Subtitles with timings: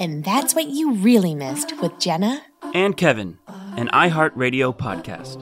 [0.00, 2.42] And that's what you really missed with Jenna
[2.74, 3.38] and Kevin,
[3.76, 5.40] an iHeartRadio podcast.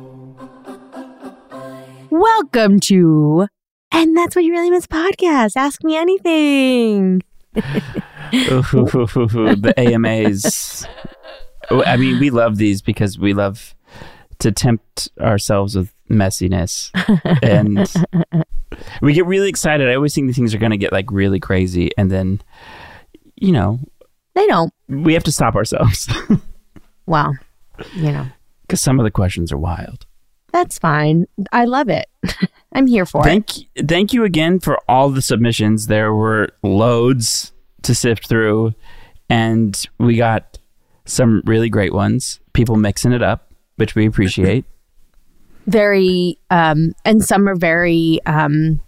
[2.10, 3.46] Welcome to
[3.90, 5.56] And That's What You Really Missed podcast.
[5.56, 7.22] Ask me anything.
[7.52, 10.86] the AMAs.
[11.70, 13.74] I mean, we love these because we love
[14.40, 16.90] to tempt ourselves with messiness.
[17.42, 18.44] And
[19.00, 19.88] we get really excited.
[19.88, 21.90] I always think these things are going to get like really crazy.
[21.96, 22.42] And then,
[23.40, 23.80] you know,
[24.34, 24.72] They don't.
[24.88, 26.08] we have to stop ourselves
[27.06, 27.34] Well,
[27.96, 28.26] you know,
[28.62, 30.06] because some of the questions are wild.
[30.52, 31.26] that's fine.
[31.52, 32.06] I love it.
[32.72, 33.24] I'm here for it.
[33.24, 33.50] Thank,
[33.88, 35.88] thank you again for all the submissions.
[35.88, 37.52] There were loads
[37.82, 38.74] to sift through,
[39.28, 40.58] and we got
[41.04, 42.38] some really great ones.
[42.52, 44.64] People mixing it up, which we appreciate.
[45.66, 48.80] Very, um, and some are very, um,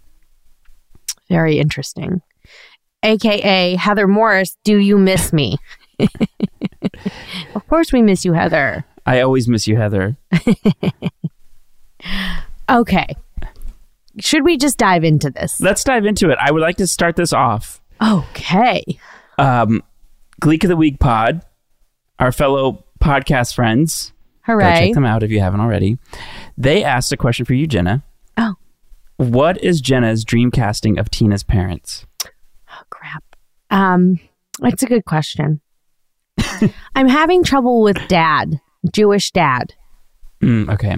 [1.29, 2.21] very interesting.
[3.03, 5.57] AKA Heather Morris, do you miss me?
[7.55, 8.85] of course we miss you, Heather.
[9.05, 10.17] I always miss you, Heather.
[12.69, 13.07] Okay.
[14.19, 15.59] Should we just dive into this?
[15.59, 16.37] Let's dive into it.
[16.41, 17.81] I would like to start this off.
[18.01, 18.83] Okay.
[19.37, 19.81] Um,
[20.39, 21.43] Gleek of the Week Pod,
[22.19, 24.13] our fellow podcast friends.
[24.45, 25.97] Go check them out if you haven't already.
[26.57, 28.03] They asked a question for you, Jenna.
[28.37, 28.55] Oh.
[29.17, 32.05] What is Jenna's dream casting of Tina's parents?
[32.93, 33.23] Oh, crap.
[33.69, 34.19] Um,
[34.59, 35.61] that's a good question.
[36.95, 38.59] I'm having trouble with dad,
[38.91, 39.73] Jewish dad.
[40.41, 40.97] Mm, okay.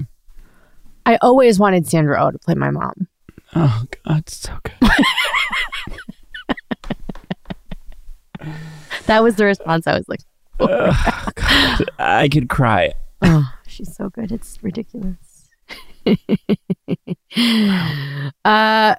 [1.04, 3.08] I always wanted Sandra Oh to play my mom.
[3.54, 4.90] Oh God, so good.
[9.06, 9.86] That was the response.
[9.86, 10.20] I was like,
[10.60, 12.92] Ugh, God, I could cry.
[13.22, 14.32] oh, she's so good.
[14.32, 15.48] It's ridiculous.
[18.44, 18.94] uh,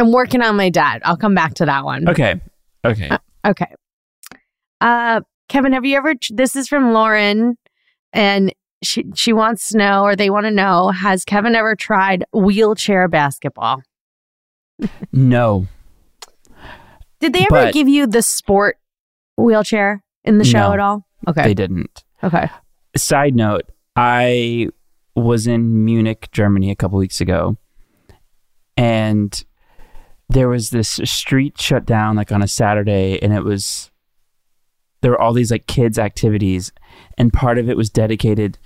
[0.00, 1.02] I'm working on my dad.
[1.04, 2.08] I'll come back to that one.
[2.08, 2.40] Okay.
[2.84, 3.10] Okay.
[3.46, 3.74] Okay.
[4.80, 6.14] Uh, Kevin, have you ever?
[6.30, 7.58] This is from Lauren,
[8.12, 12.24] and she she wants to know, or they want to know, has Kevin ever tried
[12.32, 13.82] wheelchair basketball?
[15.12, 15.66] No.
[17.20, 18.78] Did they ever But- give you the sport
[19.36, 21.06] wheelchair in the show No, at all?
[21.28, 21.42] Okay.
[21.42, 22.04] They didn't.
[22.24, 22.48] Okay.
[22.96, 23.64] Side note,
[23.94, 24.68] I
[25.14, 27.58] was in Munich, Germany a couple weeks ago,
[28.78, 29.44] and
[30.30, 33.90] there was this street shut down like on a Saturday, and it was
[35.02, 36.72] there were all these like kids activities,
[37.18, 38.58] and part of it was dedicated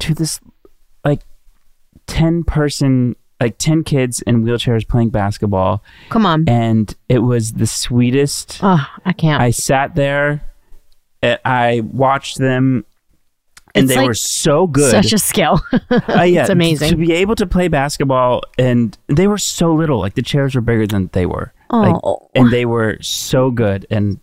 [0.00, 0.40] to this
[1.04, 1.22] like
[2.06, 6.48] ten person like 10 kids in wheelchairs playing basketball Come on.
[6.48, 9.42] and it was the sweetest Oh, I can't.
[9.42, 10.40] I sat there,
[11.20, 12.86] and I watched them,
[13.76, 14.90] and It's they like were so good.
[14.90, 15.60] Such a skill.
[15.90, 16.90] Uh, yeah, it's amazing.
[16.90, 19.98] to be able to play basketball, and they were so little.
[20.00, 21.52] Like the chairs were bigger than they were.
[21.70, 22.28] Like, Oh.
[22.34, 24.18] and they were so good, and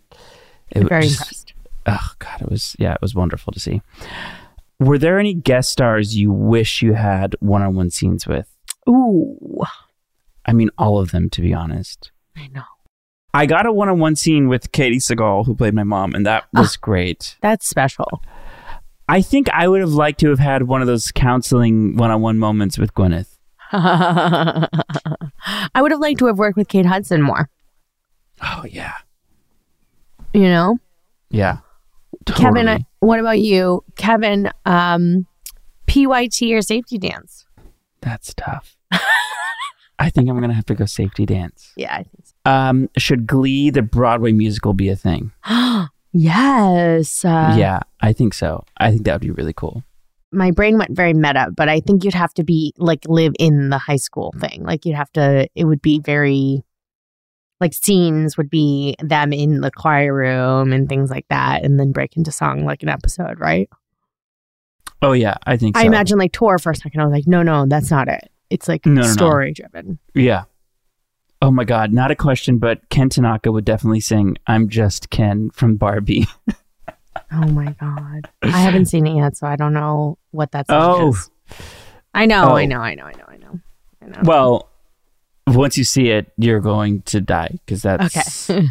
[0.72, 1.54] it Very was, impressed.
[1.86, 3.82] Oh God, it was yeah, it was wonderful to see.
[4.80, 8.50] Were there any guest stars you wish you had one-on-one scenes with?
[8.90, 9.62] Ooh,
[10.46, 12.12] I mean, all of them, to be honest.
[12.36, 12.64] I know.
[13.34, 16.76] I got a one-on-one scene with Katey Sagal, who played my mom, and that was
[16.78, 17.36] great.
[17.42, 18.22] That's special.
[19.10, 22.78] I think I would have liked to have had one of those counseling one-on-one moments
[22.78, 23.38] with Gwyneth.
[23.72, 24.68] I
[25.82, 27.50] would have liked to have worked with Kate Hudson more.
[28.42, 28.94] Oh yeah,
[30.34, 30.78] You know,
[31.30, 31.58] yeah.
[32.26, 32.66] Kevin.
[32.66, 32.86] Totally.
[33.00, 34.50] What about you, Kevin?
[34.66, 35.28] Um,
[35.88, 37.46] PYT or safety dance?
[38.02, 38.76] That's tough.
[40.00, 41.72] I think I'm gonna have to go safety dance.
[41.78, 42.34] Yeah, I think so.
[42.52, 45.32] Um, should Glee, the Broadway musical, be a thing?
[46.14, 47.26] yes.
[47.26, 48.64] Uh, yeah, I think so.
[48.78, 49.84] I think that would be really cool.
[50.32, 53.70] my brain went very meta, but I think you'd have to be like live in
[53.70, 54.64] the high school thing.
[54.64, 56.64] Like you'd have to, it would be very,
[57.60, 61.92] like scenes would be them in the choir room and things like that, and then
[61.92, 63.70] break into song like an episode, right?
[65.02, 65.78] Oh yeah, I think.
[65.78, 65.84] So.
[65.84, 67.00] I imagine like tour for a second.
[67.02, 68.30] I was like, no, no, that's not it.
[68.50, 69.08] It's like No, no, no.
[69.08, 70.00] story driven.
[70.14, 70.44] Yeah.
[71.44, 75.50] Oh my God, not a question, but Ken Tanaka would definitely sing "I'm Just Ken"
[75.52, 76.26] from Barbie.
[77.32, 81.02] Oh my god, I haven't seen it yet, so I don't know what that song
[81.02, 81.10] Oh.
[81.10, 81.30] is.
[82.14, 82.56] I know, Oh.
[82.56, 83.60] I know, I know, I know, I know.
[84.02, 84.20] I know.
[84.24, 84.70] well,
[85.48, 88.68] once you see it, you're going to die because that's okay.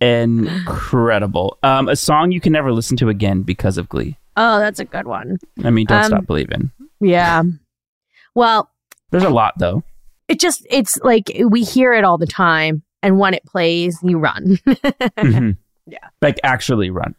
[0.00, 1.58] incredible.
[1.62, 4.16] Um, a song you can never listen to again because of Glee.
[4.36, 5.38] oh, that's a good one.
[5.64, 6.70] I mean, don't Um, stop believing.
[7.00, 7.42] Yeah.
[8.34, 8.70] Well,
[9.10, 9.82] There's a lot though.
[10.28, 14.18] It just it's like we hear it all the time and when it plays you
[14.18, 14.56] run
[15.18, 15.56] Mhm.
[15.86, 15.98] Yeah.
[16.22, 17.14] Like actually run.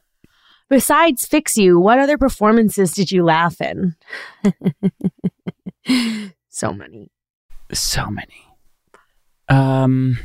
[0.69, 3.95] besides fix you what other performances did you laugh in
[6.49, 7.11] so many
[7.73, 8.41] So many.
[9.47, 10.17] Um.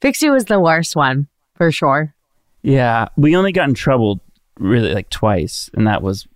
[0.00, 2.14] fix you was the worst one for sure
[2.62, 4.20] Yeah, we only got in trouble
[4.58, 6.26] really like twice, and that was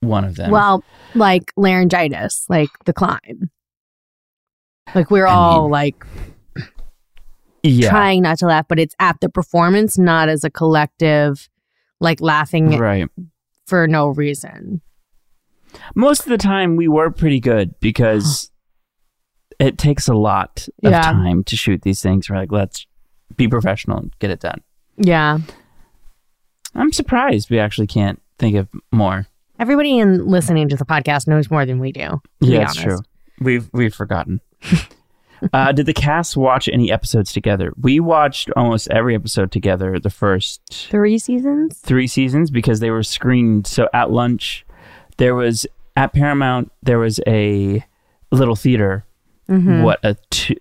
[0.00, 0.50] one of them.
[0.50, 0.82] well
[1.14, 3.50] like laryngitis like the climb
[4.94, 6.06] like we're I all mean- like
[7.62, 11.48] yeah, trying not to laugh but it's at the performance not as a collective
[12.00, 13.08] like laughing right.
[13.66, 14.80] for no reason
[15.94, 18.50] Most of the time, we were pretty good because
[19.60, 21.02] it takes a lot of Yeah.
[21.02, 22.28] time to shoot these things.
[22.30, 22.86] We're like, let's
[23.36, 24.62] be professional and get it done.
[24.96, 25.38] yeah
[26.74, 29.26] I'm surprised we actually can't think of more.
[29.58, 32.20] Everybody in listening to the podcast knows more than we do.
[32.40, 32.80] Yeah, it's honest.
[32.80, 32.98] true.
[33.40, 34.40] We've we've forgotten.
[35.52, 37.72] Uh, did the cast watch any episodes together?
[37.80, 39.98] We watched almost every episode together.
[39.98, 40.60] The first
[40.90, 41.78] Three seasons?
[41.78, 43.66] three seasons because they were screened.
[43.66, 44.66] So at lunch,
[45.16, 45.66] there was
[45.96, 47.84] at Paramount there was a
[48.30, 49.04] little theater.
[49.48, 49.82] Mm-hmm.
[49.82, 50.54] What a two,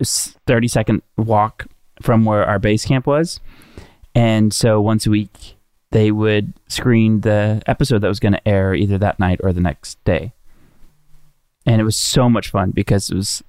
[0.47, 1.67] 30 second walk
[2.01, 3.39] from where our base camp was,
[4.15, 5.57] and so once a week
[5.91, 9.61] they would screen the episode that was going to air either that night or the
[9.61, 10.31] next day.
[11.65, 13.43] And it was so much fun because it was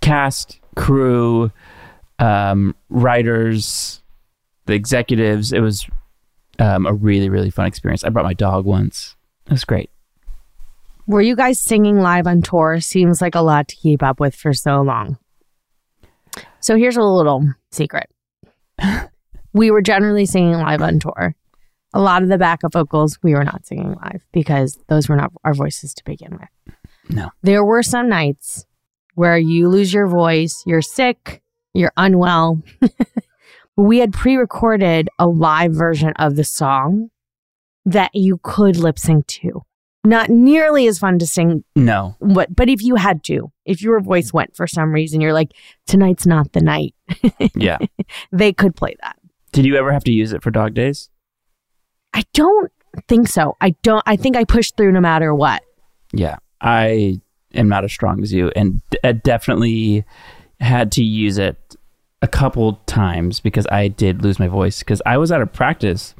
[0.00, 1.50] cast, crew,
[2.18, 4.02] um, writers,
[4.66, 5.52] the executives.
[5.52, 5.86] It was
[6.58, 8.04] um, a really, really fun experience.
[8.04, 9.16] I brought my dog once.
[9.46, 9.90] It was great.
[11.06, 12.80] Were you guys singing live on tour?
[12.80, 15.18] Seems like a lot to keep up with for so long.
[16.60, 18.08] So here's a little secret.
[19.52, 21.34] we were generally singing live on tour.
[21.92, 25.32] A lot of the backup vocals we were not singing live because those were not
[25.44, 26.76] our voices to begin with.
[27.10, 27.30] No.
[27.42, 28.64] There were some nights
[29.14, 31.42] where you lose your voice, you're sick,
[31.74, 32.62] you're unwell.
[33.76, 37.10] we had pre recorded a live version of the song
[37.84, 39.62] that you could lip sync to.
[40.04, 42.16] Not nearly as fun to sing, No.
[42.20, 45.52] but, but if you had to, if your voice went for some reason, you're like,
[45.86, 46.94] tonight's not the night,
[47.54, 47.78] Yeah.
[48.32, 49.16] they could play that.
[49.52, 51.08] Did you ever have to use it for dog days?
[52.12, 52.72] I don't
[53.08, 53.56] think so.
[53.60, 55.62] I don't, I think I pushed through no matter what.
[56.12, 56.36] Yeah.
[56.60, 57.20] I
[57.54, 60.04] am not as strong as you and d- I definitely
[60.60, 61.56] had to use it
[62.20, 66.14] a couple times because I did lose my voice because I was out of practice.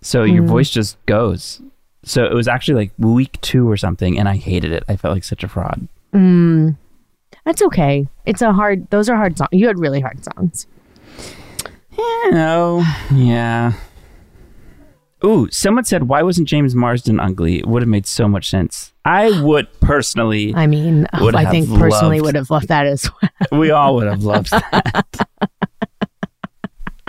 [0.00, 0.48] So your Mm.
[0.48, 1.60] voice just goes.
[2.04, 4.84] So it was actually like week two or something and I hated it.
[4.88, 5.88] I felt like such a fraud.
[6.14, 6.76] Mm,
[7.44, 8.06] that's okay.
[8.26, 9.48] It's a hard, those are hard songs.
[9.52, 10.66] You had really hard songs.
[11.96, 13.72] You know, yeah.
[15.24, 17.58] Ooh, someone said, why wasn't James Marsden ugly?
[17.58, 18.92] It would have made so much sense.
[19.04, 23.30] I would personally, I mean, I think personally loved- would have loved that as well.
[23.60, 25.06] we all would have loved that.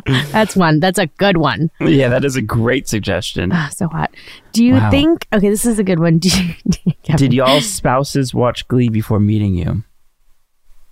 [0.32, 0.80] That's one.
[0.82, 1.72] That's a good one.
[1.80, 3.52] Yeah, that is a great suggestion.
[3.54, 4.14] Ah, so hot.
[4.52, 4.92] Do you Wow.
[4.92, 5.26] think?
[5.32, 6.18] Okay, this is a good one.
[6.20, 9.84] Do you, do you- Did y'all spouses watch Glee before meeting you?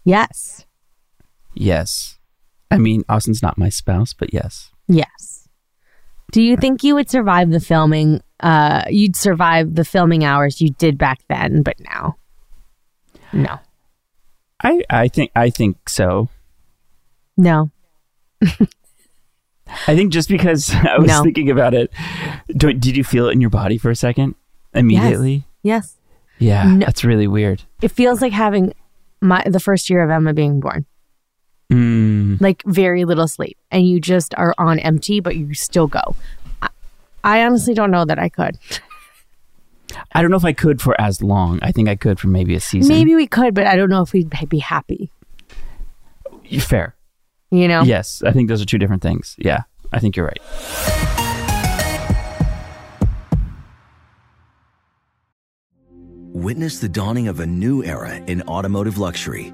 [0.06, 0.66] Yes.
[1.54, 2.18] Yes.
[2.72, 4.72] I mean, Austin's not my spouse, but yes.
[4.88, 5.31] Yes.
[6.32, 8.22] Do you think you would survive the filming?
[8.40, 12.16] Uh, you'd survive the filming hours you did back then, but now,
[13.34, 13.60] no,
[14.64, 16.30] I, I think I think so.
[17.38, 17.70] no.
[19.88, 21.24] I think just because I was No.
[21.24, 21.92] thinking about it,
[22.58, 24.36] do, did you feel it in your body for a second?
[24.74, 25.46] Immediately?
[25.64, 25.96] Yes.
[25.96, 25.98] yes.
[26.40, 26.86] Yeah, No.
[26.86, 27.62] that's really weird.
[27.82, 28.74] It feels like having
[29.22, 30.86] my the first year of Emma being born,
[31.72, 36.02] Mm, like very little sleep, and you just are on empty, but you still go.
[36.62, 36.70] I,
[37.24, 38.60] I honestly don't know that I could.
[40.12, 41.60] I don't know if I could for as long.
[41.62, 42.94] I think I could for maybe a season.
[42.94, 45.10] Maybe we could, but I don't know if we'd be happy.
[46.60, 46.94] Fair.
[47.52, 47.84] You know?
[47.84, 49.36] Yes, I think those are two different things.
[49.38, 49.64] Yeah,
[49.94, 50.42] I think you're right.
[56.34, 59.54] Witness the dawning of a new era in automotive luxury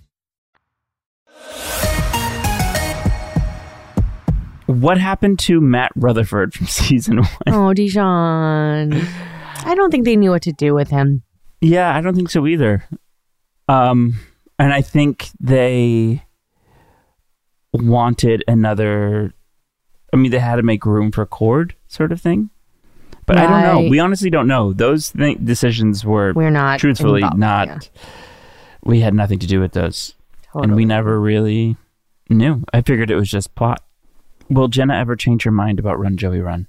[4.71, 7.27] What happened to Matt Rutherford from season one?
[7.47, 8.93] Oh, Dijon.
[8.93, 11.23] I don't think they knew what to do with him.
[11.61, 12.83] Yeah, I don't think so either.
[13.67, 14.15] Um,
[14.57, 16.23] and I think they
[17.73, 19.33] wanted another.
[20.13, 22.49] I mean, they had to make room for Chord, sort of thing.
[23.25, 23.89] But I don't know.
[23.89, 24.73] We honestly don't know.
[24.73, 27.67] Those th- decisions were We're not truthfully involved, not.
[27.67, 27.79] yeah.
[28.83, 30.15] We had nothing to do with those,
[30.53, 31.77] and we never really
[32.29, 32.63] knew.
[32.73, 33.83] I figured it was just plot.
[34.51, 36.67] Will Jenna ever change her mind about Run Joey Run?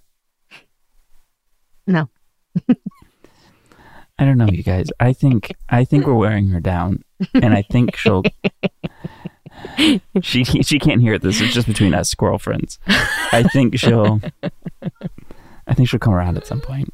[1.84, 2.08] No.
[2.68, 4.86] I don't know, you guys.
[5.00, 7.02] I think I think we're wearing her down,
[7.34, 8.22] and I think she'll.
[10.22, 11.40] she she can't hear this.
[11.40, 12.78] It's just between us squirrel friends.
[12.86, 14.20] I think she'll.
[15.66, 16.88] I think she'll come around at some point.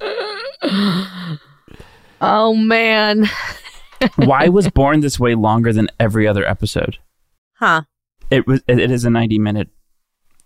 [2.22, 3.28] Oh man.
[4.16, 6.96] Why was Born This Way longer than every other episode?
[7.56, 7.82] Huh.
[8.30, 8.62] It was.
[8.66, 9.68] It is a ninety minute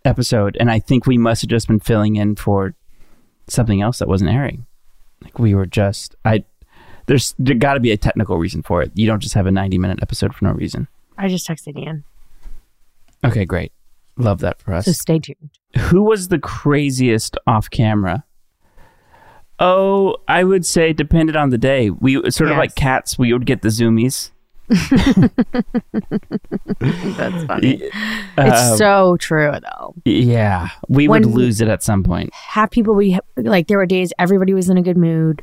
[0.04, 2.74] episode, and I think we must have just been filling in for
[3.48, 4.66] something else that wasn't airing.
[5.22, 6.16] Like we were just.
[6.24, 6.44] I.
[7.06, 8.92] There's there got to be a technical reason for it.
[8.94, 10.88] You don't just have a ninety minute episode for no reason.
[11.18, 12.04] I just texted Ian.
[13.24, 13.72] Okay, great.
[14.16, 14.84] Love that for us.
[14.86, 15.50] So stay tuned.
[15.78, 18.24] Who was the craziest off camera?
[19.58, 21.88] Oh, I would say depended on the day.
[21.88, 23.16] We sort of like cats.
[23.16, 24.31] We would get the zoomies.
[26.80, 27.82] That's funny.
[28.38, 29.94] Uh, it's so true though.
[30.04, 32.32] yeah, we would lose it at some point.
[32.34, 35.42] Have people we like there were days everybody was in a good mood.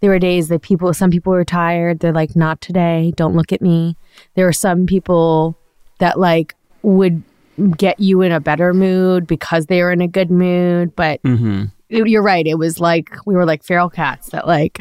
[0.00, 2.00] There were days that people some people were tired.
[2.00, 3.12] They're like not today.
[3.16, 3.96] Don't look at me.
[4.34, 5.58] There were some people
[5.98, 7.22] that like would
[7.78, 11.64] get you in a better mood because they were in a good mood, but hmm
[11.88, 12.46] you're right.
[12.46, 14.78] It was like we were like feral cats that like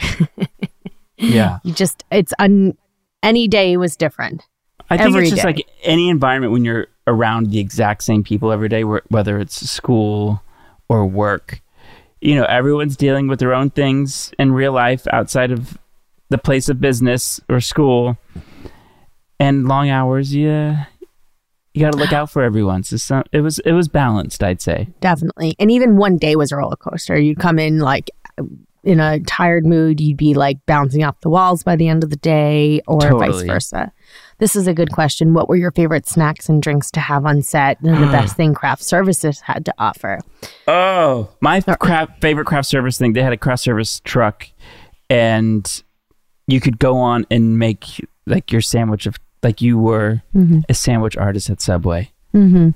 [1.18, 2.78] Yeah, you just it's un
[3.26, 4.44] any day was different.
[4.90, 5.48] I think it's just day.
[5.48, 10.42] like any environment when you're around the exact same people every day, whether it's school
[10.90, 11.62] or work.
[12.22, 15.78] You know, everyone's dealing with their own things in real life outside of
[16.30, 18.18] the place of business or school,
[19.40, 20.34] and long hours.
[20.34, 20.86] Yeah,
[21.74, 22.84] you got to look out for everyone.
[22.84, 24.88] So some, it was it was balanced, I'd say.
[25.02, 25.56] Definitely.
[25.60, 27.20] And even one day was a roller coaster.
[27.20, 28.10] You'd come in like
[28.86, 32.10] in a tired mood, you'd be like bouncing off the walls by the end of
[32.10, 33.92] the day, or vice versa.
[34.38, 35.34] This is a good question.
[35.34, 37.80] What were your favorite snacks and drinks to have on set?
[37.82, 40.20] And the best thing craft services had to offer?
[40.68, 43.14] Oh, my craft, favorite craft service thing.
[43.14, 44.48] They had a craft service truck,
[45.10, 45.84] and
[46.48, 50.22] you could go on and make like your sandwich of like you were
[50.70, 52.12] a sandwich artist at Subway.
[52.34, 52.70] Mm-hmm.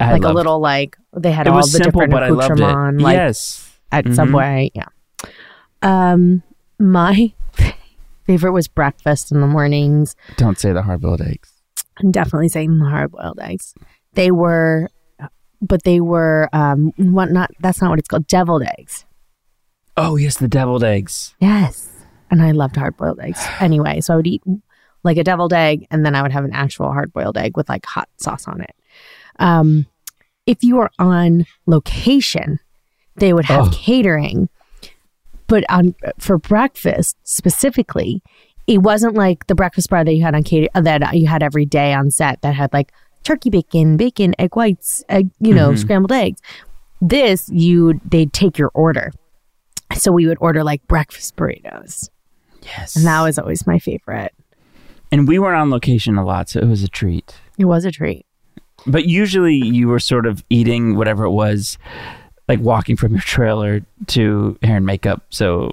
[0.00, 2.28] I Like a little like they had It all was the simple, different but I
[2.30, 3.02] loved it.
[3.02, 3.78] like yes.
[3.92, 4.14] at Mhm.
[4.16, 4.70] Subway.
[4.74, 4.86] Yeah.
[5.82, 6.42] Um,
[6.78, 7.32] my
[8.26, 10.16] favorite was breakfast in the mornings.
[10.36, 11.52] Don't say the hard-boiled eggs.
[12.00, 13.74] I'm definitely saying the hard boiled eggs.
[14.14, 14.88] They were,
[15.60, 17.50] but they were um, what not?
[17.60, 18.26] That's not what it's called.
[18.26, 19.04] Deviled eggs.
[19.96, 21.34] Oh yes, the deviled eggs.
[21.38, 21.88] Yes,
[22.30, 23.44] and I loved hard boiled eggs.
[23.60, 24.42] Anyway, so I would eat
[25.04, 27.68] like a deviled egg, and then I would have an actual hard boiled egg with
[27.68, 28.74] like hot sauce on it.
[29.38, 29.86] Um,
[30.46, 32.58] if you were on location,
[33.16, 33.70] they would have Oh.
[33.72, 34.48] catering,
[35.46, 38.22] but on for breakfast specifically,
[38.66, 41.42] it wasn't like the breakfast bar that you had on cater uh, that you had
[41.42, 42.92] every day on set that had like
[43.24, 46.40] turkey bacon, bacon, egg whites, egg, you know, scrambled eggs.
[47.00, 49.12] This you they'd take your order.
[49.96, 52.08] So we would order like breakfast burritos.
[52.62, 52.96] Yes.
[52.96, 54.32] And that was always my favorite.
[55.10, 57.34] and we weren't on location a lot, so it was a treat.
[57.58, 58.24] It was a treat.
[58.86, 61.76] But usually you were sort of eating whatever it was,
[62.52, 65.22] like walking from your trailer to hair and makeup.
[65.30, 65.72] So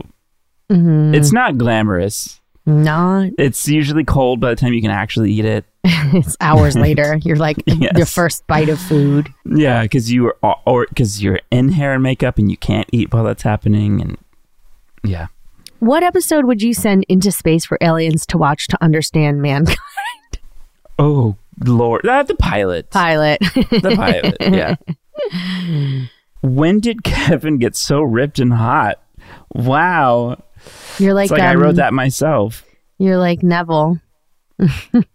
[0.72, 1.16] Mm-hmm.
[1.16, 2.40] it's not glamorous.
[2.68, 5.66] Not It's usually cold by the time you can actually eat it.
[5.84, 7.18] it's hours later.
[7.24, 7.94] You're like Yes.
[7.98, 9.34] your first bite of food.
[9.46, 10.38] Yeah, because you were,
[10.68, 14.18] or because you're in hair and makeup and you can't eat while that's happening, and
[15.04, 15.28] yeah.
[15.80, 19.78] What episode would you send into space for aliens to watch to understand mankind?
[21.00, 23.40] Oh Lord, uh, the pilot, Pilot.
[23.40, 24.76] the pilot, yeah.
[26.42, 29.02] When did Kevin get so ripped and hot?
[29.54, 30.42] Wow,
[30.98, 32.64] You're like, like I um, wrote that myself.
[32.98, 34.00] You're like Neville.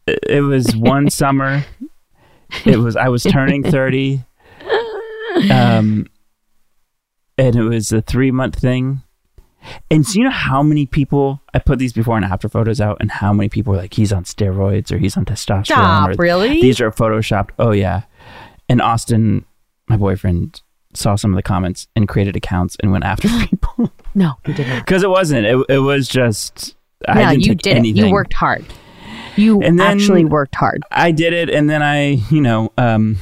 [0.07, 1.65] It, it was one summer.
[2.65, 4.23] It was I was turning thirty,
[5.51, 6.07] um,
[7.39, 9.03] and it was a three month thing.
[9.91, 12.99] And so you know how many people I put these before and after photos out,
[13.01, 16.15] and how many people were like, "He's on steroids" or "He's on testosterone." Stop, or,
[16.19, 16.61] really?
[16.61, 17.51] These are photoshopped.
[17.59, 18.03] Oh yeah.
[18.69, 19.45] And Austin,
[19.89, 20.63] my boyfriend,
[20.95, 24.69] saw some of the comments and created accounts and went after people no, you did
[24.69, 24.85] not.
[24.85, 25.45] because it wasn't.
[25.47, 26.77] It it was just.
[27.09, 28.07] I didn't you did anything.
[28.07, 28.65] You worked hard.
[29.37, 30.83] You And then- actually worked hard.
[30.91, 33.17] I did it, and then I, you know, um,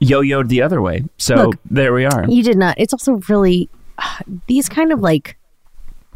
[0.00, 1.04] yo-yoed the other way.
[1.16, 2.24] So Look, there we are.
[2.28, 2.74] You did not.
[2.78, 3.70] It's also really
[4.48, 5.36] these kind of like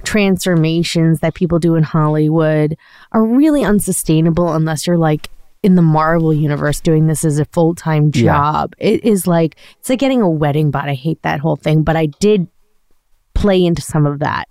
[0.03, 2.77] transformations that people do in Hollywood
[3.13, 5.29] are really unsustainable unless you're like
[5.63, 8.23] in the Marvel universe doing this as a full time Yeah.
[8.23, 8.75] job.
[8.79, 10.89] It is like it's like getting a wedding bot.
[10.89, 12.49] I hate that whole thing, but I did
[13.35, 14.49] play into some of that.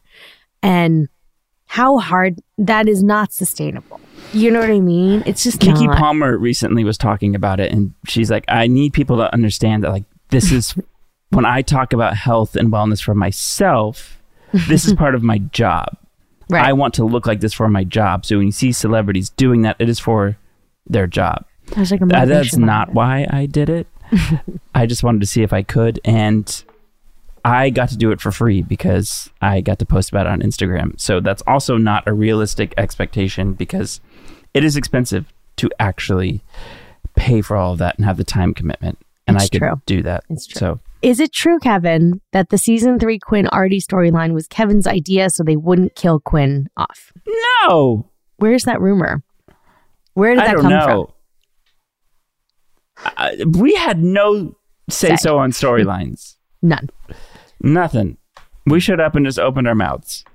[0.62, 1.08] And
[1.66, 4.00] how hard that is not sustainable.
[4.34, 5.24] You know what I mean?
[5.26, 5.98] It's just Keke not.
[5.98, 9.92] Palmer recently was talking about it, and she's like, "I need people to understand that,
[9.92, 10.76] like, this is
[11.30, 14.20] when I talk about health and wellness for myself.
[14.68, 15.96] This is part of my job.
[16.52, 16.66] Right.
[16.66, 18.26] I want to look like this for my job.
[18.26, 20.36] So when you see celebrities doing that, it is for
[20.90, 21.46] their job.
[21.76, 23.88] There's like That- that's not why I did it.
[24.76, 26.64] I just wanted to see if I could, and
[27.46, 30.42] I got to do it for free because I got to post about it on
[30.42, 31.00] Instagram.
[31.00, 34.02] So that's also not a realistic expectation because
[34.54, 36.42] it is expensive to actually
[37.16, 38.98] pay for all of that and have the time commitment.
[39.28, 39.82] And It's I could true.
[39.86, 40.24] do that.
[40.30, 40.60] It's true.
[40.60, 45.30] So Is it true, Kevin, that the season three Quinn Artie storyline was Kevin's idea
[45.30, 47.14] so they wouldn't kill Quinn off?
[47.64, 49.22] no, Where's that rumor?
[50.20, 51.14] Where did I that come know.
[52.98, 54.56] I, we had no
[54.90, 55.16] Say.
[55.16, 56.36] so on storylines.
[56.62, 56.90] None.
[57.62, 58.18] Nothing.
[58.66, 60.26] We showed up and just opened our mouths.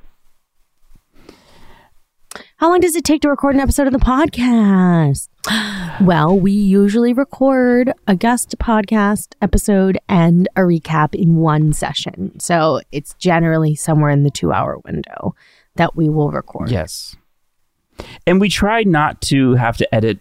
[2.57, 5.29] How long does it take to record an episode of the podcast?
[6.01, 12.37] Well, we usually record a guest podcast episode and a recap in one session.
[12.41, 15.37] So it's generally somewhere in the two hour window
[15.77, 16.73] that we will record.
[16.73, 17.15] Yes.
[18.27, 20.19] And we try not to have to edit,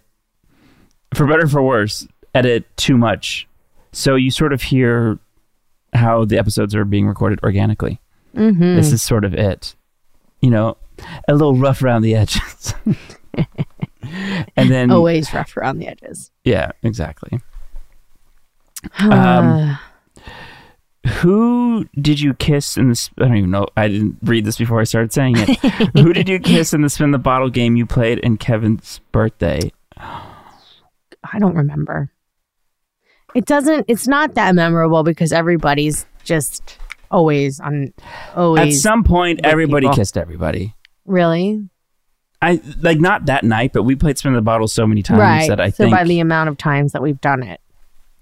[1.13, 3.47] for better or for worse, edit too much.
[3.91, 5.19] So you sort of hear
[5.93, 7.99] how the episodes are being recorded organically.
[8.35, 8.75] Mm-hmm.
[8.75, 9.75] This is sort of it.
[10.41, 10.77] You know,
[11.27, 12.73] a little rough around the edges.
[14.55, 16.31] and then, Always rough around the edges.
[16.43, 17.39] yeah, exactly.
[18.99, 19.79] Um, Um,
[21.05, 23.09] Who did you kiss in this?
[23.17, 23.67] I don't even know.
[23.75, 25.57] I didn't read this before I started saying it.
[25.99, 29.71] Who did you kiss in the spin the bottle game you played in Kevin's birthday?
[29.97, 32.09] I don't remember.
[33.35, 36.77] It doesn't, it's not that memorable because everybody's just
[37.11, 37.93] always on,
[38.35, 38.77] Always.
[38.77, 39.95] At some point, everybody people.
[39.95, 40.73] kissed everybody.
[41.05, 41.67] really?
[42.41, 45.47] I like not that night, but we played spin the bottle so many times right.
[45.47, 47.61] that I so think by the amount of times that we've done it.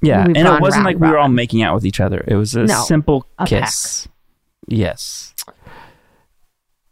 [0.02, 2.24] Yeah, and it wasn't like we were all making out with each other.
[2.28, 4.08] It was a No, simple a kiss.
[4.68, 5.34] Yes.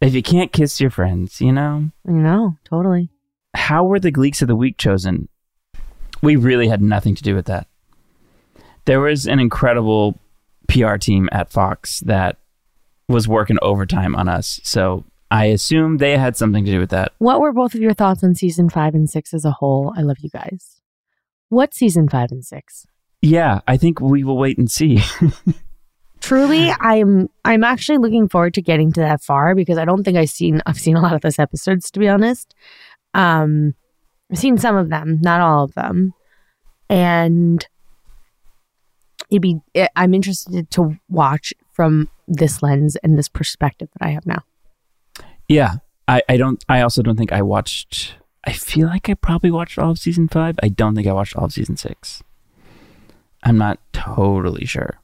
[0.02, 1.89] If you can't kiss your friends, you know.
[2.06, 3.10] You know, totally.
[3.54, 5.28] how were the Gleeks of the Week chosen?
[6.22, 7.67] We really had nothing to do with that.
[8.86, 10.17] There was an incredible
[10.67, 12.38] PR team at Fox that
[13.08, 14.60] was working overtime on us.
[14.63, 17.12] So I assume they had something to do with that.
[17.17, 19.93] What were both of your thoughts on season five and six as a whole?
[19.98, 20.82] I love you guys.
[21.50, 22.86] What season five and six?
[23.22, 25.02] Yeah, I think we will wait and see.
[26.22, 30.18] Truly, I'm I'm actually looking forward to getting to that far because I don't think
[30.18, 32.54] I've seen I've seen a lot of those episodes to be honest.
[33.14, 33.74] Um
[34.32, 36.14] I've seen some of them, not all of them.
[36.90, 37.66] And
[39.30, 44.12] it'd be it, I'm interested to watch from this lens and this perspective that I
[44.12, 44.44] have now.
[45.48, 45.76] yeah,
[46.08, 46.64] I, I don't.
[46.68, 48.16] I also don't think I watched.
[48.44, 50.58] I feel like I probably watched all of season five.
[50.64, 52.24] I don't think I watched all of season six.
[53.43, 54.99] I'm not totally sure.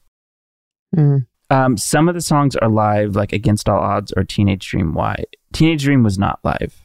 [0.93, 1.17] Hmm.
[1.49, 4.93] Um, some of the songs are live, like Against All Odds or Teenage Dream.
[4.93, 5.23] Why?
[5.53, 6.81] Teenage Dream was not live.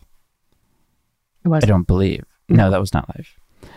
[1.44, 2.24] It was I don't believe.
[2.48, 3.28] No, that was not live.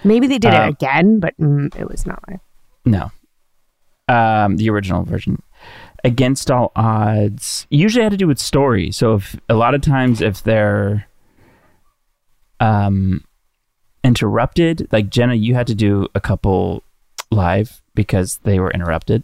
[0.04, 2.40] maybe they did Uh, it again, but mm, it was not live.
[2.86, 3.12] No.
[4.10, 5.42] Um, the original version.
[6.04, 8.92] Against All Odds usually had to do with story.
[8.92, 11.08] So if a lot of times if they're
[12.60, 13.24] um
[14.04, 16.84] interrupted, like Jenna, you had to do a couple
[17.34, 19.24] live because they were interrupted.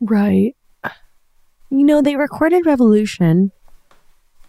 [0.00, 0.54] Right.
[1.70, 3.52] You know, they recorded Revolution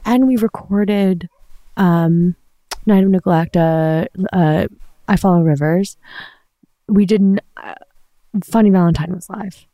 [0.06, 1.30] and we recorded
[1.78, 2.36] um
[2.86, 4.68] Night of Neglect, uh, uh
[5.08, 5.98] I Follow Rivers.
[6.88, 7.76] We did uh,
[8.44, 9.66] Funny Valentine was live.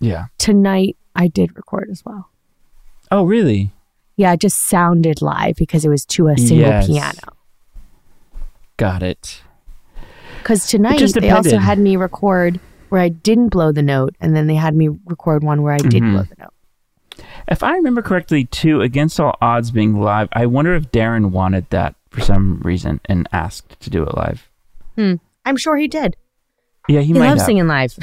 [0.00, 0.26] Yeah.
[0.38, 2.30] Tonight I did record as well.
[3.10, 3.70] Oh, really?
[4.16, 6.86] Yeah, it just sounded live because it was to a single Yes.
[6.86, 7.36] piano.
[8.76, 9.42] Got it.
[10.42, 14.46] Because tonight they also had me record where I didn't blow the note, and then
[14.46, 16.12] they had me record one where I did Mhm.
[16.12, 17.24] blow the note.
[17.48, 21.66] If I remember correctly, too, Against All Odds being live, I wonder if Darren wanted
[21.70, 24.48] that for some reason and asked to do it live.
[24.96, 25.14] Hmm.
[25.44, 26.16] I'm sure he did.
[26.88, 27.46] Yeah, he, He, might loves have.
[27.46, 27.96] singing live.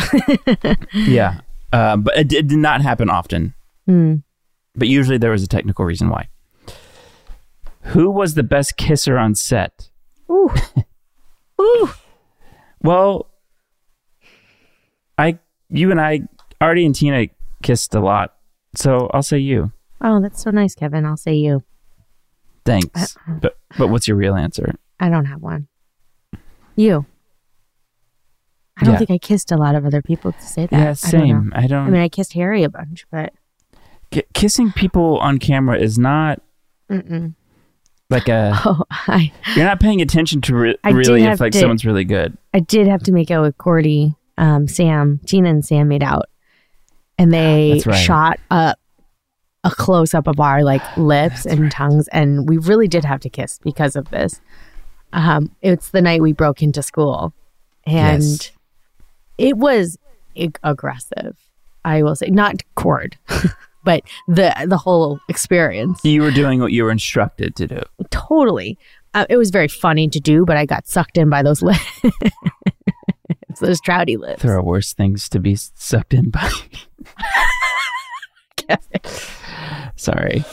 [0.93, 3.53] Yeah, uh, but it, it did not happen often.
[3.85, 4.15] Hmm.
[4.75, 6.27] But usually there was a technical reason why.
[7.93, 9.89] Who was the best kisser on set?
[10.29, 10.51] Ooh.
[11.61, 11.89] Ooh.
[12.81, 13.27] Well,
[15.17, 15.39] I,
[15.69, 16.21] you and I,
[16.61, 17.27] Artie and Tina
[17.61, 18.35] kissed a lot,
[18.75, 19.71] so I'll say you.
[20.01, 21.05] Oh, that's so nice, Kevin.
[21.05, 21.63] I'll say you.
[22.65, 23.17] Thanks.
[23.17, 23.39] Uh-uh.
[23.41, 24.75] But but what's your real answer?
[24.99, 25.67] I don't have one.
[26.75, 27.05] You.
[28.77, 28.99] I don't Yeah.
[28.99, 30.71] think I kissed a lot of other people to say that.
[30.71, 31.53] Yeah, I don't same.
[31.55, 31.87] I don't.
[31.87, 33.33] I mean, I kissed Harry a bunch, but
[34.11, 36.41] ki- kissing people on camera is not
[36.89, 37.33] mm-mm.
[38.09, 38.51] Like a.
[38.65, 42.37] oh, I You're not paying attention to re- really if like to- someone's really good.
[42.53, 46.25] I did have to make out with Cordy, um, Sam, Tina, and Sam made out,
[47.17, 47.93] and they right.
[47.95, 48.79] shot up
[49.63, 53.29] a close up of our like lips and tongues, and we really did have to
[53.29, 54.41] kiss because of this.
[55.13, 57.33] Um, it's the night we broke into school,
[57.85, 58.51] and Yes.
[59.37, 59.97] it was
[60.35, 61.37] ag- aggressive.
[61.85, 63.17] I will say, not Chord,
[63.89, 65.99] but the the whole experience.
[66.03, 67.81] You were doing what you were instructed to do.
[68.11, 68.77] Totally,
[69.15, 71.79] uh, it was very funny to do, but I got sucked in by those lips,
[73.59, 74.43] those trouty lips.
[74.43, 76.51] There are worse things to be sucked in by.
[79.95, 80.45] Sorry.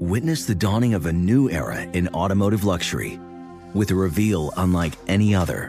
[0.00, 3.20] Witness the dawning of a new era in automotive luxury
[3.74, 5.68] with a reveal unlike any other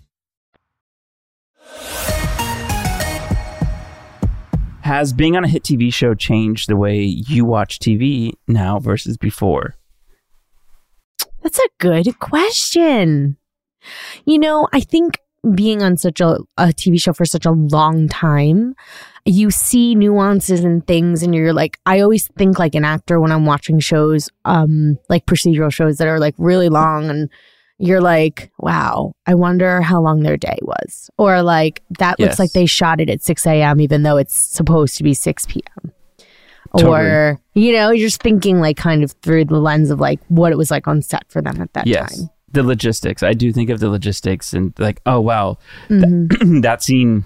[4.91, 9.15] Has being on a hit TV show changed the way you watch TV now versus
[9.15, 9.75] before?
[11.41, 13.37] That's a good question.
[14.25, 15.17] You know, I think
[15.55, 18.75] being on such a, a TV show for such a long time,
[19.23, 23.31] you see nuances and things, and you're like, I always think like an actor when
[23.31, 27.29] I'm watching shows, um, like procedural shows that are like really long and
[27.81, 31.09] you're like, wow, I wonder how long their day was.
[31.17, 34.97] Or like, that looks like they shot it at 6 a.m., even though it's supposed
[34.97, 35.91] to be 6 p.m.
[36.73, 40.51] Or, you know, you're just thinking like kind of through the lens of like what
[40.51, 42.17] it was like on set for them at that yes.
[42.17, 42.29] time.
[42.53, 43.23] The logistics.
[43.23, 45.57] I do think of the logistics and like, oh wow,
[45.89, 46.27] Mm-hmm.
[46.27, 47.25] that, that scene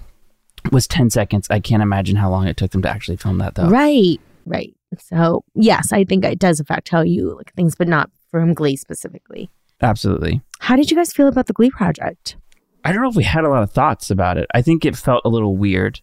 [0.72, 1.46] was 10 seconds.
[1.50, 3.68] I can't imagine how long it took them to actually film that though.
[3.68, 4.74] Right, right.
[4.98, 8.54] So, yes, I think it does affect how you look at things, but not from
[8.54, 9.50] Glee specifically.
[9.82, 10.40] Absolutely.
[10.60, 12.36] How did you guys feel about the Glee project?
[12.84, 14.46] I don't know if we had a lot of thoughts about it.
[14.54, 16.00] I think it felt a little weird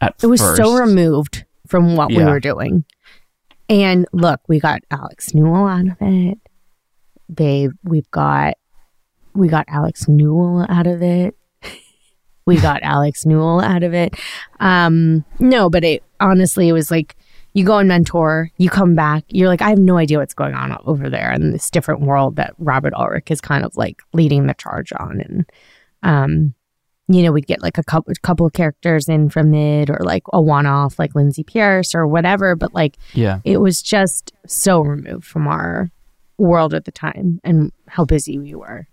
[0.00, 0.56] at It was first.
[0.62, 2.30] so removed from what we Yeah.
[2.30, 2.84] were doing.
[3.68, 6.38] And look, we got Alex Newell out of it.
[7.32, 8.54] Babe, we've got
[9.34, 11.36] we got Alex Newell out of it.
[12.46, 14.14] we got Alex Newell out of it.
[14.58, 17.14] Um no, but it honestly it was like
[17.54, 20.54] you go and mentor, you come back, you're like, I have no idea what's going
[20.54, 24.46] on over there in this different world that Robert Ulrich is kind of like leading
[24.46, 25.20] the charge on.
[25.20, 25.50] And
[26.02, 26.54] um
[27.10, 30.24] you know, we'd get like a couple couple of characters in from it or like
[30.32, 33.40] a one off like Lindsay Pearce or whatever, but like Yeah.
[33.44, 35.90] it was just so removed from our
[36.36, 38.86] world at the time and how busy we were.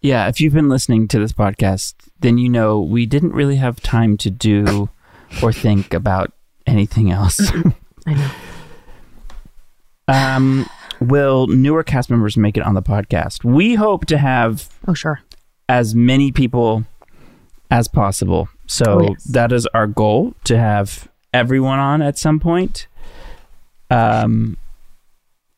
[0.00, 0.26] Yeah.
[0.26, 4.16] If you've been listening to this podcast, then you know we didn't really have time
[4.18, 4.90] to do
[5.40, 6.32] or think about
[6.66, 7.40] anything else.
[8.06, 8.30] I know.
[10.08, 10.66] um,
[11.00, 13.44] will newer cast members make it on the podcast?
[13.44, 15.20] We hope to have Oh sure.
[15.68, 16.84] as many people
[17.70, 18.48] as possible.
[18.66, 19.24] So Oh, yes.
[19.24, 22.86] that is our goal to have everyone on at some point.
[23.90, 24.56] Um,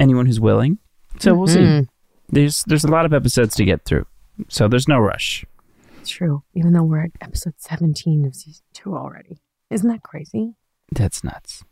[0.00, 0.78] anyone who's willing.
[1.20, 1.60] So we'll see.
[1.60, 1.88] Mhm.
[2.28, 4.06] There's there's a lot of episodes to get through,
[4.48, 5.44] so there's no rush.
[6.00, 6.42] It's true.
[6.54, 9.40] Even though we're at episode 17 of season two already.
[9.70, 10.54] Isn't that crazy?
[10.90, 11.62] That's nuts.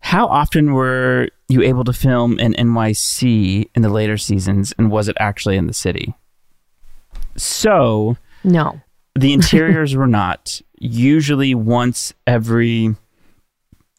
[0.00, 5.08] How often were you able to film in NYC in the later seasons, and was
[5.08, 6.14] it actually in the city?
[7.36, 8.80] So No.
[9.14, 10.60] the interiors were not.
[10.78, 12.94] Usually once every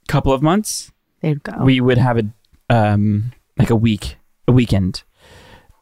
[0.07, 1.63] couple of months, They'd go.
[1.63, 2.23] we would have a
[2.69, 5.03] um, like a week, a weekend,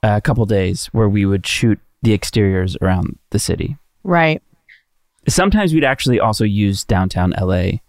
[0.03, 3.77] a couple days where we would shoot the exteriors around the city.
[4.03, 4.41] Right.
[5.27, 7.79] Sometimes we'd actually also use downtown LA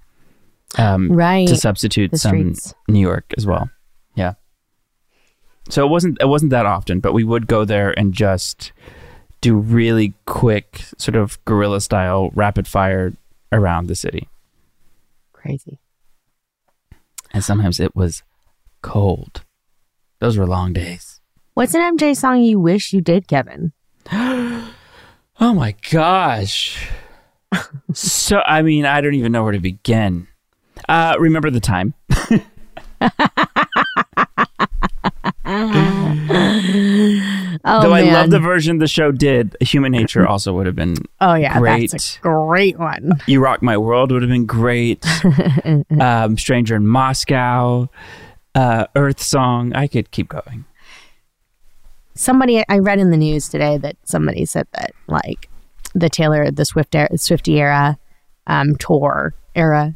[0.78, 1.48] um, Right.
[1.48, 2.74] to substitute The some streets.
[2.88, 3.70] New York as well.
[4.14, 4.34] Yeah.
[5.68, 8.72] So it wasn't it wasn't that often, but we would go there and just
[9.40, 13.12] do really quick sort of guerrilla style rapid fire
[13.52, 14.28] around the city.
[15.32, 15.78] Crazy.
[17.32, 18.22] And sometimes it was
[18.82, 19.42] cold.
[20.20, 21.20] Those were long days.
[21.54, 23.72] What's an MJ song you wish you did, Kevin?
[25.38, 26.88] Oh my gosh.
[27.92, 30.28] so I mean, I don't even know where to begin.
[30.88, 31.94] Uh remember the time.
[37.68, 38.12] Oh, Though I man.
[38.12, 41.90] love the version the show did, Human Nature also would have been Oh yeah, great.
[41.90, 43.12] that's a great one.
[43.26, 45.04] You Rock My World would have been great.
[46.00, 47.88] um, Stranger in Moscow,
[48.54, 49.72] uh, Earth Song.
[49.74, 50.64] I could keep going.
[52.14, 55.48] Somebody I read in the news today that somebody said that like
[55.94, 57.98] the Taylor the Swift era, Swifty era
[58.46, 59.94] um, tour era,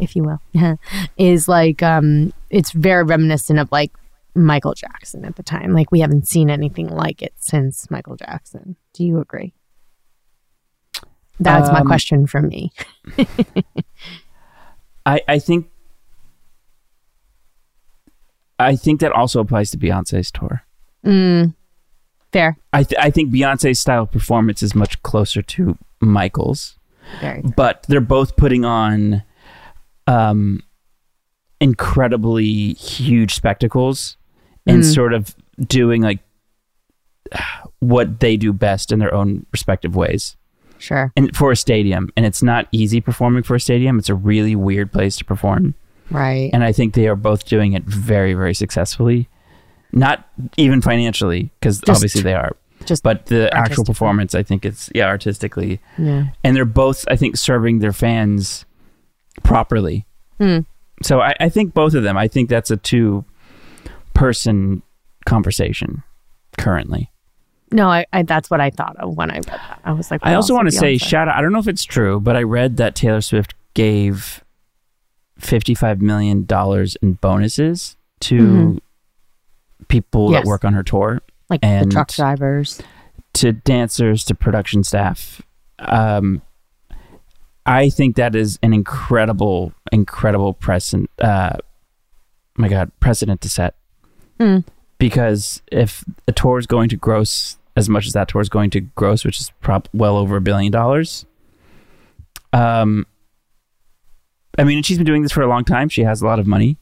[0.00, 0.40] if you will,
[1.18, 3.92] is like um, it's very reminiscent of like
[4.34, 5.72] Michael Jackson at the time.
[5.72, 8.76] Like we haven't seen anything like it since Michael Jackson.
[8.94, 9.52] Do you agree?
[11.38, 12.70] That's my Um, question from me.
[15.06, 15.68] I, I think
[18.58, 20.62] I think that also applies to Beyonce's tour.
[21.04, 21.54] Mm,
[22.32, 26.76] fair, I th- I think Beyonce's style of performance is much closer to Michael's,
[27.22, 27.40] very.
[27.56, 29.22] but they're both putting on
[30.10, 30.62] um
[31.60, 34.16] incredibly huge spectacles
[34.66, 34.94] and Mm.
[34.94, 35.34] sort of
[35.66, 36.20] doing like
[37.80, 40.36] what they do best in their own respective ways.
[40.78, 41.12] Sure.
[41.16, 43.98] And for a stadium, and it's not easy performing for a stadium.
[43.98, 45.74] It's a really weird place to perform.
[46.10, 46.50] Right.
[46.52, 49.28] and I think they are both doing it very, very successfully.
[49.92, 54.90] Not even financially, because obviously they are, Just but the actual performance, I think it's
[54.92, 56.24] yeah, artistically, yeah.
[56.42, 58.64] and they're both, I think, serving their fans
[59.42, 60.06] properly.
[60.38, 60.60] Hmm.
[61.02, 62.16] So I, I think both of them.
[62.18, 64.82] I think that's a two-person
[65.26, 66.02] conversation
[66.58, 67.10] currently.
[67.72, 69.80] No, I, I that's what I thought of when I read that.
[69.84, 71.36] I was like, I also want to say shout out.
[71.36, 74.42] I don't know if it's true, but I read that Taylor Swift gave
[75.38, 78.78] fifty-five million dollars in bonuses to Mhm.
[79.88, 80.42] people Yes.
[80.42, 82.82] that work on her tour, like the truck drivers.
[83.34, 85.40] to dancers, to production staff.
[85.78, 86.42] Um,
[87.66, 91.10] I think that is an incredible, incredible precedent.
[91.20, 91.56] Uh,
[92.56, 93.74] my God, precedent to set.
[94.38, 94.58] Hmm.
[94.98, 98.70] Because if a tour is going to gross as much as that tour is going
[98.70, 101.24] to gross, which is prob well over a billion dollars,
[102.52, 103.06] um,
[104.58, 105.88] I mean, and she's been doing this for a long time.
[105.88, 106.76] She has a lot of money,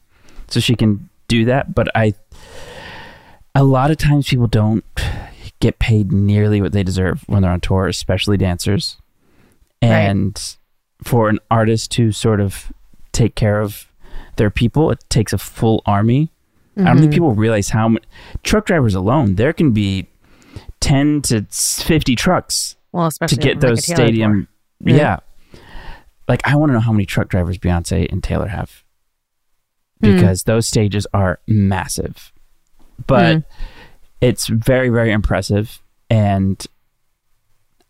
[0.47, 1.75] so she can do that.
[1.75, 2.13] But I,
[3.55, 4.83] a lot of times, people don't
[5.59, 8.97] get paid nearly what they deserve when they're on tour, especially dancers.
[9.81, 10.57] And
[11.03, 12.71] for an artist to sort of
[13.11, 13.87] take care of
[14.35, 16.31] their people, it takes a full army.
[16.77, 17.15] I don't think Mhm.
[17.15, 18.05] people realize how many
[18.43, 19.35] truck drivers alone.
[19.35, 20.07] There can be
[20.79, 24.47] ten to fifty trucks Well, especially to get those Taylor stadium.
[24.85, 24.95] tour.
[24.97, 25.17] Yeah.
[26.27, 28.83] Like I want to know how many truck drivers Beyonce and Taylor have
[30.01, 30.15] Hmm.
[30.15, 32.31] because those stages are massive.
[33.07, 33.43] But
[34.21, 36.65] it's very very impressive and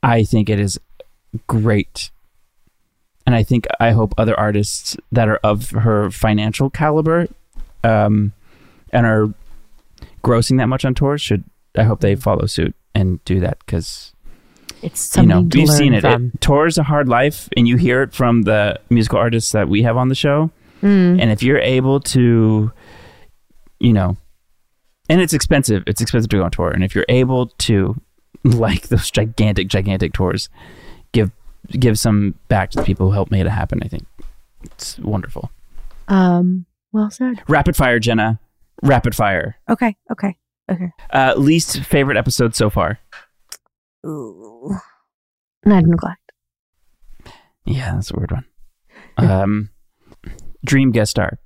[0.02, 0.80] I think it is
[1.48, 2.10] great.
[3.30, 7.28] And I think I hope other artists that are of her financial caliber
[7.84, 8.34] um
[8.92, 9.32] and are
[10.24, 11.44] grossing that much on tours should
[11.78, 14.16] I hope they follow suit and do that cuz
[14.82, 16.04] It's you something know, to we've learn seen it.
[16.04, 16.42] it.
[16.42, 19.84] Tour is a hard life, and you hear it from the musical artists that we
[19.84, 20.50] have on the show.
[20.82, 21.22] Mm.
[21.22, 22.72] And if you're able to,
[23.80, 24.18] you know,
[25.08, 25.84] and it's expensive.
[25.86, 27.96] It's expensive to go on tour, and if you're able to,
[28.44, 30.50] like those gigantic, gigantic tours,
[31.12, 31.30] give
[31.72, 33.82] give some back to the people who helped make it happen.
[33.84, 34.06] I think
[34.64, 35.52] it's wonderful.
[36.08, 36.66] Um.
[36.92, 37.42] Well said.
[37.48, 38.40] Rapid fire, Jenna.
[38.82, 39.58] Rapid fire.
[39.70, 39.96] Okay.
[40.12, 40.36] Okay.
[40.72, 40.92] Okay.
[41.12, 43.00] Uh, least favorite episode so far.
[44.06, 44.76] Ooh.
[45.66, 46.32] Night of neglect.
[47.66, 48.46] Yeah, that's a weird one.
[49.18, 49.70] Um,
[50.66, 51.38] dream guest star,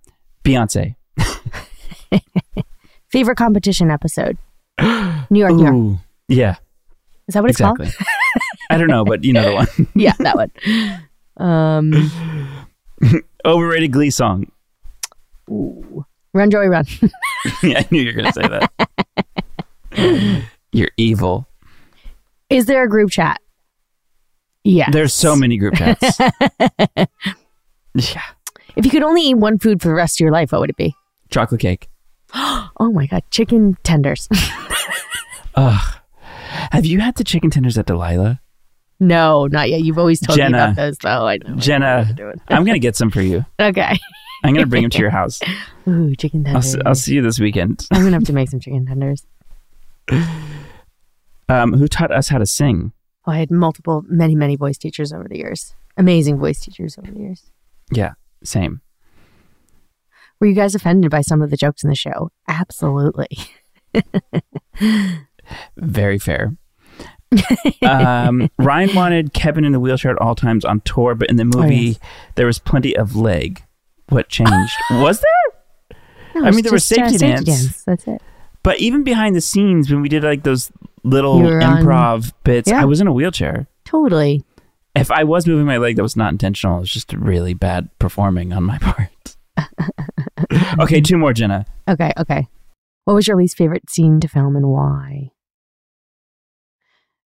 [0.43, 0.95] Beyonce.
[3.11, 4.38] Favorite competition episode.
[4.79, 5.99] New York, New York.
[6.27, 6.55] Yeah,
[7.27, 7.88] Is that what it's exactly.
[7.89, 8.07] called?
[8.70, 9.68] I don't know, but you know the one.
[9.95, 10.51] yeah, that one.
[11.38, 12.66] Um.
[13.45, 14.49] Overrated Glee song.
[15.49, 16.05] Ooh.
[16.34, 16.86] Run, Joey, run.
[17.64, 18.47] yeah, I knew you were going to say
[19.95, 20.47] that.
[20.72, 21.47] You're evil.
[22.49, 23.41] Is there a group chat?
[24.64, 24.89] Yeah.
[24.89, 26.20] There's so many group chats.
[27.93, 28.24] yeah.
[28.76, 30.70] If you could only eat one food for the rest of your life, what would
[30.70, 30.95] it be?
[31.30, 31.89] Chocolate cake.
[32.34, 34.28] oh my god, chicken tenders.
[35.55, 35.95] Ugh.
[36.72, 38.41] Have you had the chicken tenders at Delilah?
[39.07, 39.81] No, not yet.
[39.81, 41.27] You've always told me about those, though.
[41.27, 41.55] I know.
[41.57, 42.39] Jenna, it.
[42.49, 43.45] I'm going to get some for you.
[43.59, 43.97] Okay.
[44.43, 45.39] I'm going to bring them to your house.
[45.87, 46.75] Ooh, chicken I'll, tenders.
[46.75, 47.85] s- I'll see you this weekend.
[47.91, 49.25] I'm gonna have to make some chicken tenders.
[51.49, 52.93] Um, who taught us how to sing?
[53.27, 55.75] Oh, I had multiple, many, many voice teachers over the years.
[55.97, 57.51] Amazing voice teachers over the years.
[57.91, 58.13] Yeah,
[58.45, 58.81] same.
[60.39, 62.31] Were you guys offended by some of the jokes in the show?
[62.47, 63.27] Absolutely.
[65.77, 66.55] Very fair.
[67.84, 71.45] Um, Ryan wanted Kevin in the wheelchair at all times on tour, but in the
[71.45, 71.99] movie, yes.
[72.36, 73.63] there was plenty of leg.
[74.09, 74.73] What changed?
[74.91, 75.99] was there?
[76.36, 77.84] No, I mean, there was uh, safety dance.
[77.84, 78.21] That's it.
[78.63, 80.71] But even behind the scenes, when we did like those
[81.03, 82.81] little were on- improv bits, Yeah.
[82.81, 83.67] I was in a wheelchair.
[83.86, 84.43] Totally.
[84.95, 86.77] If I was moving my leg, that was not intentional.
[86.77, 89.36] It was just really bad performing on my part.
[90.79, 91.65] okay, two more, Jenna.
[91.89, 92.47] Okay, okay.
[93.05, 95.31] What was your least favorite scene to film and why?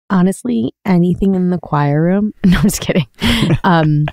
[0.09, 2.33] Honestly, anything in the choir room.
[2.45, 3.07] No, I'm just kidding.
[3.63, 4.05] um,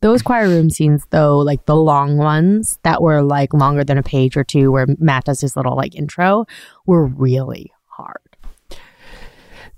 [0.00, 4.02] those choir room scenes, though, like the long ones that were like longer than a
[4.02, 6.46] page or two, where Matt does his little like intro,
[6.86, 8.18] were really hard.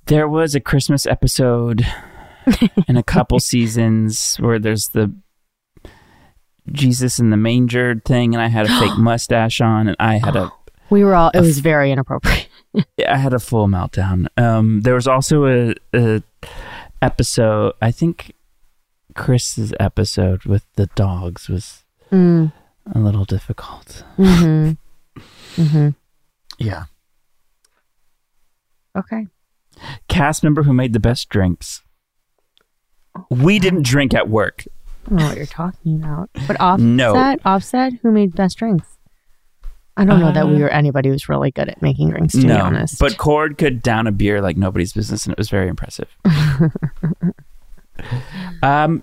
[0.07, 1.87] There was a Christmas episode
[2.89, 5.15] in a couple seasons where there's the
[6.73, 10.37] Jesus in the manger thing, and I had a fake mustache on, and I had
[10.37, 10.53] a
[10.91, 11.31] We were all.
[11.35, 12.49] It was very inappropriate.
[13.09, 14.27] I had a full meltdown.
[14.37, 16.23] Um, there was also a, a
[17.03, 17.73] episode.
[17.83, 18.33] I think
[19.15, 21.83] Chris's episode with the dogs was
[22.13, 22.53] Mm,
[22.95, 24.05] a little difficult.
[24.17, 24.73] hmm
[25.57, 25.89] hmm
[26.59, 26.85] Yeah.
[28.97, 29.27] Okay.
[30.09, 31.83] Cast member who made the best drinks.
[33.31, 34.65] We didn't drink at work.
[35.07, 36.31] I don't know what you're talking about.
[36.47, 37.37] But offset, No.
[37.45, 38.96] offset, who made best drinks?
[39.97, 42.35] I don't know that we Uh, were anybody who's really good at making drinks.
[42.35, 45.39] To be no, honest, but Chord could down a beer like nobody's business, and it
[45.39, 46.09] was very impressive.
[48.63, 49.03] um,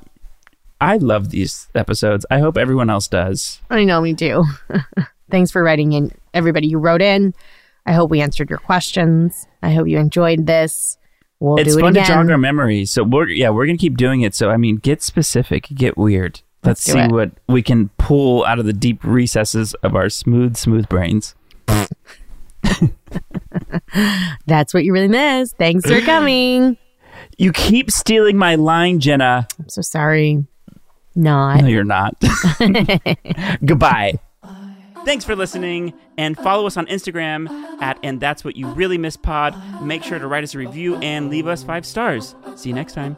[0.80, 2.26] I love these episodes.
[2.30, 3.60] I hope everyone else does.
[3.70, 4.44] I know me too.
[5.32, 7.34] Thanks for writing in, everybody who wrote in.
[7.86, 9.48] I hope we answered your questions.
[9.62, 10.98] I hope you enjoyed this.
[11.40, 12.06] We'll it's do it fun again.
[12.06, 12.92] to jog our memories.
[12.92, 14.36] So we're yeah, we're gonna keep doing it.
[14.36, 16.42] So I mean, get specific, get weird.
[16.64, 17.12] Let's, Let's see it.
[17.12, 21.36] what we can pull out of the deep recesses of our smooth, smooth brains.
[24.48, 25.58] That's what you really missed.
[25.58, 26.78] Thanks for coming.
[27.38, 29.48] You keep stealing my line, Jenna.
[29.58, 30.46] I'm so sorry.
[31.16, 31.62] Not.
[31.62, 32.16] No, you're not.
[33.66, 34.20] Goodbye.
[35.06, 37.50] Thanks for listening and follow us on Instagram
[37.82, 39.56] at and that's what you really miss pod.
[39.82, 42.36] Make sure to write us a review and leave us five stars.
[42.56, 43.18] See you next time.